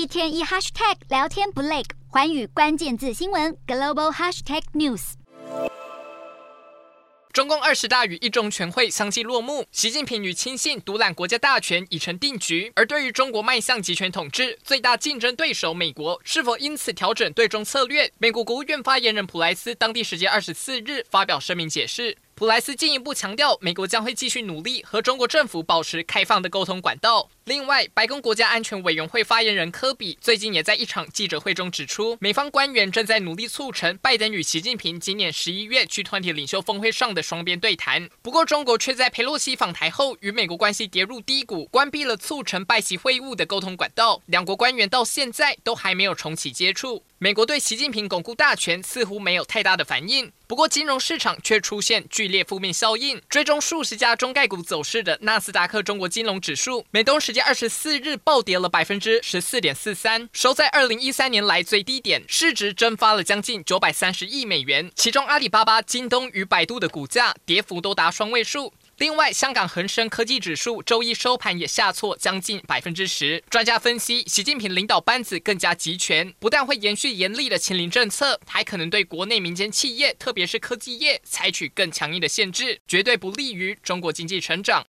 [0.00, 5.12] 一天一 hashtag 聊天不累，寰宇关键字新闻 global hashtag news。
[7.34, 12.72] 中共二十大与一中全会相继落幕，习近平与亲信独揽国家大权已成定局。
[12.74, 18.10] 而对于中国迈向集权统治，最大竞争对手美国是否因此调整对中策略？
[18.16, 22.16] 美国国务院发言人普莱斯当地时间二十四日发表声明解释。
[22.40, 27.28] 普莱斯进一步强调，美国将会继续努力和中国政府保持开放的沟通管道。
[27.44, 38.08] 另外，白宫国家安全委员会发言人科比最近也在一场记者会中指出，美方官员正在努力促成拜登与习近平今年十一月去团体领袖峰会上的双边对谈。
[38.22, 44.22] 不过，中国却在佩洛西访台后与美国关系跌入低谷，关闭了促成拜习会晤的沟通管道。
[44.24, 47.04] 两国官员到现在都还没有重启接触。
[47.18, 53.22] 美国对习近平巩固大权似乎没有太大的反应，不过金融市场却出现剧烈负面效应。
[53.28, 64.90] 追踪数十家中概股走势的纳斯达克中国金融指数，美东时间二十四日暴跌了百分之十四点四三，收在二零一三年来最低点，市值蒸发了将近九百三十亿美元。
[64.96, 68.72] 其中阿里巴巴、京东与百度的股价跌幅都达双位数。
[69.00, 73.42] 另外，香港恒生科技指数周一收盘也下挫将近百分之十。
[73.48, 84.78] 专家分析，习近平领导班子更加集权，不但会延续严厉的清零政策，还可能对国内民间企业，特别是科技业采取更强硬的限制，绝对不利于中国经济成长。